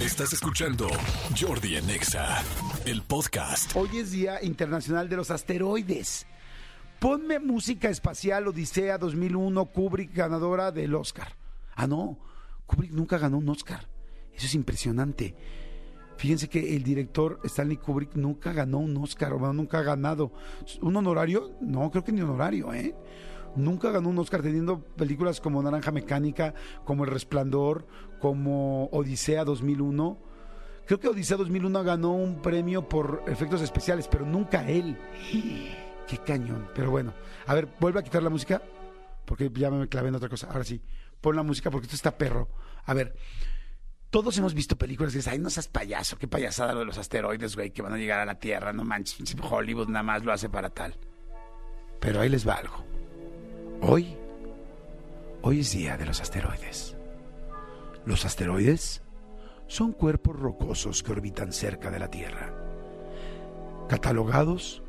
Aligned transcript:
Estás 0.00 0.32
escuchando 0.32 0.88
Jordi 1.38 1.76
en 1.76 1.90
Exa, 1.90 2.42
el 2.86 3.02
podcast. 3.02 3.76
Hoy 3.76 3.98
es 3.98 4.10
Día 4.12 4.42
Internacional 4.42 5.10
de 5.10 5.16
los 5.16 5.30
Asteroides. 5.30 6.26
Ponme 6.98 7.38
música 7.38 7.90
espacial 7.90 8.48
Odisea 8.48 8.96
2001, 8.96 9.66
Kubrick 9.66 10.14
ganadora 10.14 10.72
del 10.72 10.94
Oscar. 10.94 11.36
Ah, 11.76 11.86
no, 11.86 12.18
Kubrick 12.64 12.92
nunca 12.92 13.18
ganó 13.18 13.36
un 13.36 13.50
Oscar. 13.50 13.88
Eso 14.32 14.46
es 14.46 14.54
impresionante. 14.54 15.34
Fíjense 16.16 16.48
que 16.48 16.74
el 16.76 16.82
director 16.82 17.38
Stanley 17.44 17.76
Kubrick 17.76 18.14
nunca 18.14 18.54
ganó 18.54 18.78
un 18.78 18.96
Oscar, 18.96 19.34
o 19.34 19.52
nunca 19.52 19.80
ha 19.80 19.82
ganado. 19.82 20.32
¿Un 20.80 20.96
honorario? 20.96 21.52
No, 21.60 21.90
creo 21.90 22.04
que 22.04 22.12
ni 22.12 22.22
honorario, 22.22 22.72
¿eh? 22.72 22.94
Nunca 23.56 23.90
ganó 23.90 24.08
un 24.08 24.18
Oscar 24.18 24.42
teniendo 24.42 24.80
películas 24.80 25.40
como 25.40 25.62
Naranja 25.62 25.90
Mecánica, 25.90 26.54
como 26.84 27.04
El 27.04 27.10
Resplandor, 27.10 27.86
como 28.20 28.86
Odisea 28.86 29.44
2001. 29.44 30.18
Creo 30.86 31.00
que 31.00 31.08
Odisea 31.08 31.36
2001 31.36 31.82
ganó 31.84 32.12
un 32.12 32.42
premio 32.42 32.88
por 32.88 33.24
efectos 33.26 33.60
especiales, 33.62 34.08
pero 34.08 34.24
nunca 34.24 34.68
él. 34.68 34.98
Qué 36.06 36.18
cañón. 36.18 36.68
Pero 36.74 36.90
bueno, 36.90 37.14
a 37.46 37.54
ver, 37.54 37.68
vuelve 37.78 38.00
a 38.00 38.02
quitar 38.02 38.22
la 38.22 38.30
música, 38.30 38.62
porque 39.24 39.50
ya 39.54 39.70
me 39.70 39.88
clavé 39.88 40.08
en 40.08 40.16
otra 40.16 40.28
cosa. 40.28 40.48
Ahora 40.48 40.64
sí, 40.64 40.82
pon 41.20 41.36
la 41.36 41.42
música 41.42 41.70
porque 41.70 41.86
esto 41.86 41.96
está 41.96 42.16
perro. 42.16 42.48
A 42.84 42.94
ver, 42.94 43.14
todos 44.10 44.36
hemos 44.38 44.54
visto 44.54 44.76
películas 44.76 45.12
que 45.12 45.18
dicen, 45.18 45.34
ay, 45.34 45.38
no 45.38 45.50
seas 45.50 45.68
payaso, 45.68 46.18
qué 46.18 46.26
payasada 46.26 46.72
lo 46.74 46.80
de 46.80 46.86
los 46.86 46.98
asteroides, 46.98 47.54
güey, 47.54 47.70
que 47.70 47.82
van 47.82 47.92
a 47.92 47.96
llegar 47.96 48.18
a 48.18 48.24
la 48.24 48.40
Tierra, 48.40 48.72
no 48.72 48.84
manches, 48.84 49.36
Hollywood 49.40 49.88
nada 49.88 50.02
más 50.02 50.24
lo 50.24 50.32
hace 50.32 50.48
para 50.48 50.70
tal. 50.70 50.96
Pero 52.00 52.20
ahí 52.20 52.28
les 52.28 52.46
va 52.46 52.54
algo. 52.54 52.89
Hoy, 53.82 54.14
hoy 55.40 55.60
es 55.60 55.72
día 55.72 55.96
de 55.96 56.04
los 56.04 56.20
asteroides. 56.20 56.96
Los 58.04 58.26
asteroides 58.26 59.00
son 59.68 59.92
cuerpos 59.92 60.38
rocosos 60.38 61.02
que 61.02 61.12
orbitan 61.12 61.50
cerca 61.50 61.90
de 61.90 61.98
la 61.98 62.10
Tierra, 62.10 62.52
catalogados 63.88 64.82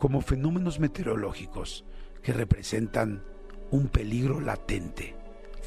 como 0.00 0.22
fenómenos 0.22 0.80
meteorológicos 0.80 1.84
que 2.20 2.32
representan 2.32 3.22
un 3.70 3.86
peligro 3.86 4.40
latente, 4.40 5.14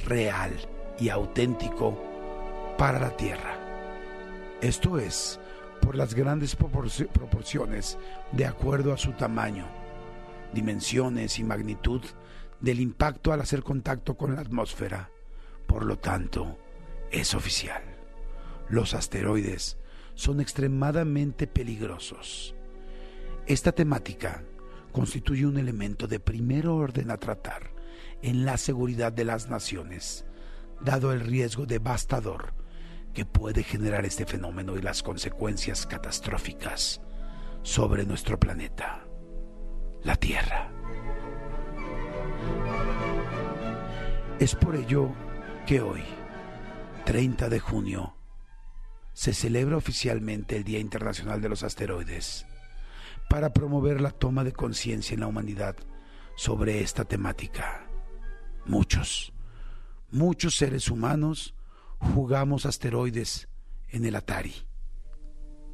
real 0.06 0.52
y 1.00 1.08
auténtico 1.08 1.98
para 2.78 3.00
la 3.00 3.16
Tierra. 3.16 3.58
Esto 4.62 5.00
es 5.00 5.40
por 5.82 5.96
las 5.96 6.14
grandes 6.14 6.58
proporciones 6.58 7.98
de 8.34 8.46
acuerdo 8.46 8.92
a 8.92 8.98
su 8.98 9.14
tamaño, 9.14 9.66
dimensiones 10.54 11.40
y 11.40 11.46
magnitud 11.46 12.02
del 12.60 12.80
impacto 12.80 13.32
al 13.32 13.42
hacer 13.42 13.64
contacto 13.64 14.16
con 14.16 14.36
la 14.36 14.42
atmósfera. 14.42 15.12
Por 15.68 15.86
lo 15.86 15.98
tanto, 15.98 16.58
es 17.12 17.34
oficial. 17.34 17.84
Los 18.70 18.94
asteroides 18.94 19.78
son 20.16 20.42
extremadamente 20.42 21.48
peligrosos. 21.48 22.56
Esta 23.48 23.72
temática 23.72 24.44
constituye 24.92 25.46
un 25.46 25.58
elemento 25.58 26.08
de 26.08 26.20
primer 26.20 26.68
orden 26.68 27.12
a 27.12 27.18
tratar 27.18 27.76
en 28.22 28.46
la 28.46 28.58
seguridad 28.58 29.12
de 29.12 29.26
las 29.26 29.50
naciones, 29.50 30.26
dado 30.82 31.12
el 31.12 31.20
riesgo 31.20 31.66
devastador 31.66 32.54
que 33.14 33.26
puede 33.26 33.64
generar 33.64 34.06
este 34.06 34.26
fenómeno 34.26 34.78
y 34.78 34.82
las 34.82 35.04
consecuencias 35.04 35.86
catastróficas 35.86 37.02
sobre 37.62 38.06
nuestro 38.06 38.40
planeta, 38.40 39.06
la 40.04 40.16
Tierra. 40.16 40.72
Es 44.38 44.54
por 44.54 44.76
ello 44.76 45.14
que 45.66 45.80
hoy, 45.80 46.04
30 47.06 47.48
de 47.48 47.60
junio, 47.62 48.18
se 49.14 49.34
celebra 49.34 49.78
oficialmente 49.78 50.58
el 50.58 50.66
Día 50.66 50.80
Internacional 50.80 51.40
de 51.40 51.48
los 51.48 51.64
Asteroides 51.64 52.46
para 53.30 53.54
promover 53.54 54.02
la 54.02 54.12
toma 54.12 54.44
de 54.44 54.52
conciencia 54.52 55.14
en 55.14 55.22
la 55.22 55.28
humanidad 55.28 55.78
sobre 56.36 56.82
esta 56.82 57.06
temática. 57.06 57.88
Muchos, 58.66 59.32
muchos 60.12 60.56
seres 60.56 60.90
humanos 60.90 61.56
jugamos 61.98 62.66
asteroides 62.66 63.48
en 63.88 64.04
el 64.04 64.18
Atari. 64.18 64.54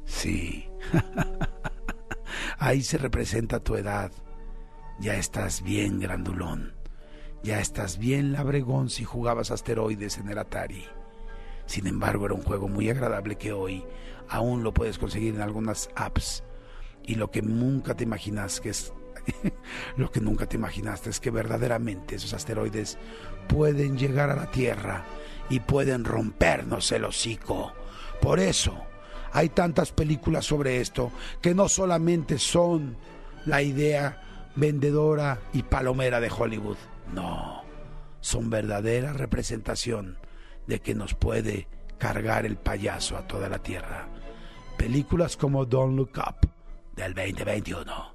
Sí, 0.04 0.68
ahí 2.58 2.80
se 2.82 2.96
representa 2.96 3.58
tu 3.58 3.74
edad. 3.74 4.12
Ya 5.00 5.16
estás 5.16 5.62
bien 5.62 5.98
grandulón. 5.98 6.81
Ya 7.42 7.60
estás 7.60 7.98
bien 7.98 8.32
labregón 8.32 8.88
si 8.88 9.02
jugabas 9.02 9.50
asteroides 9.50 10.18
en 10.18 10.28
el 10.28 10.38
Atari. 10.38 10.86
Sin 11.66 11.88
embargo, 11.88 12.26
era 12.26 12.34
un 12.34 12.42
juego 12.42 12.68
muy 12.68 12.88
agradable 12.88 13.36
que 13.36 13.52
hoy 13.52 13.84
aún 14.28 14.62
lo 14.62 14.72
puedes 14.72 14.98
conseguir 14.98 15.34
en 15.34 15.40
algunas 15.40 15.90
apps. 15.96 16.44
Y 17.04 17.16
lo 17.16 17.32
que 17.32 17.42
nunca 17.42 17.96
te 17.96 18.04
imaginas 18.04 18.62
es 18.64 18.92
lo 19.96 20.10
que 20.10 20.20
nunca 20.20 20.46
te 20.46 20.56
imaginaste 20.56 21.10
es 21.10 21.18
que 21.18 21.30
verdaderamente 21.30 22.14
esos 22.14 22.32
asteroides 22.32 22.96
pueden 23.48 23.98
llegar 23.98 24.30
a 24.30 24.36
la 24.36 24.50
Tierra 24.50 25.04
y 25.50 25.58
pueden 25.60 26.04
rompernos 26.04 26.92
el 26.92 27.04
hocico. 27.04 27.72
Por 28.20 28.38
eso 28.38 28.76
hay 29.32 29.48
tantas 29.48 29.90
películas 29.90 30.44
sobre 30.44 30.80
esto 30.80 31.10
que 31.40 31.54
no 31.54 31.68
solamente 31.68 32.38
son 32.38 32.96
la 33.46 33.62
idea 33.62 34.50
vendedora 34.54 35.40
y 35.52 35.62
palomera 35.62 36.20
de 36.20 36.30
Hollywood, 36.30 36.76
no, 37.12 37.62
son 38.20 38.50
verdadera 38.50 39.12
representación 39.12 40.18
de 40.66 40.80
que 40.80 40.94
nos 40.94 41.14
puede 41.14 41.68
cargar 41.98 42.46
el 42.46 42.56
payaso 42.56 43.16
a 43.16 43.26
toda 43.26 43.48
la 43.48 43.58
tierra. 43.58 44.08
Películas 44.76 45.36
como 45.36 45.64
Don't 45.64 45.96
Look 45.96 46.12
Up 46.16 46.48
del 46.96 47.14
2021. 47.14 48.14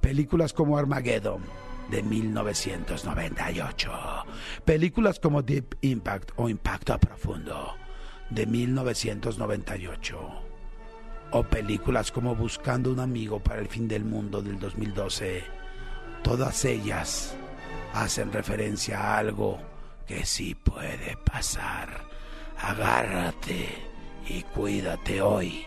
Películas 0.00 0.52
como 0.52 0.78
Armageddon 0.78 1.42
de 1.90 2.02
1998. 2.02 3.92
Películas 4.64 5.20
como 5.20 5.42
Deep 5.42 5.76
Impact 5.82 6.32
o 6.36 6.48
Impacto 6.48 6.98
Profundo 6.98 7.74
de 8.30 8.46
1998. 8.46 10.18
O 11.30 11.42
películas 11.44 12.10
como 12.10 12.34
Buscando 12.34 12.90
un 12.90 13.00
amigo 13.00 13.40
para 13.40 13.60
el 13.60 13.68
fin 13.68 13.86
del 13.86 14.04
mundo 14.04 14.40
del 14.42 14.58
2012. 14.58 15.44
Todas 16.22 16.64
ellas 16.64 17.36
hacen 17.94 18.32
referencia 18.32 19.00
a 19.00 19.18
algo 19.18 19.58
que 20.06 20.24
sí 20.24 20.54
puede 20.54 21.16
pasar. 21.24 21.88
Agárrate 22.58 23.68
y 24.28 24.42
cuídate 24.42 25.20
hoy 25.20 25.66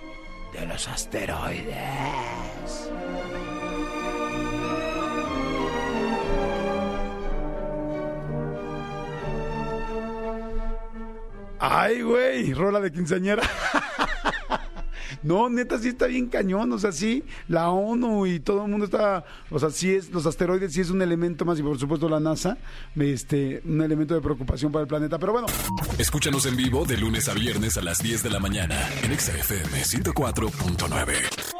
de 0.54 0.66
los 0.66 0.88
asteroides. 0.88 2.92
Ay, 11.64 12.02
güey, 12.02 12.53
rola 12.53 12.80
de 12.80 12.92
quinceañera. 12.92 13.44
No, 15.24 15.50
neta, 15.50 15.78
sí 15.80 15.90
está 15.90 16.08
bien 16.08 16.28
cañón. 16.28 16.72
O 16.72 16.80
sea, 16.80 16.92
sí, 16.92 17.24
la 17.48 17.70
ONU 17.70 18.26
y 18.26 18.40
todo 18.40 18.66
el 18.66 18.72
mundo 18.72 18.86
está. 18.86 19.24
O 19.50 19.59
sea, 19.59 19.70
sí 19.70 19.92
es, 19.92 20.09
los 20.12 20.26
asteroides 20.26 20.74
sí 20.74 20.82
es 20.82 20.90
un 20.90 21.02
elemento 21.02 21.46
más, 21.46 21.59
y 21.59 21.64
por 21.64 21.78
supuesto 21.78 22.09
la 22.09 22.20
NASA, 22.20 22.58
este, 22.96 23.62
un 23.66 23.82
elemento 23.82 24.14
de 24.14 24.22
preocupación 24.22 24.72
para 24.72 24.84
el 24.84 24.88
planeta. 24.88 25.20
Pero 25.20 25.34
bueno. 25.34 25.48
Escúchanos 25.98 26.46
en 26.46 26.56
vivo 26.56 26.86
de 26.86 26.98
lunes 26.98 27.28
a 27.30 27.34
viernes 27.34 27.78
a 27.78 27.82
las 27.82 28.02
10 28.02 28.24
de 28.24 28.30
la 28.30 28.40
mañana 28.40 28.78
en 29.04 29.18
XFM 29.18 29.82
104.9. 29.84 31.50